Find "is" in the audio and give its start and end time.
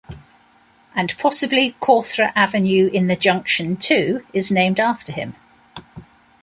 4.33-4.49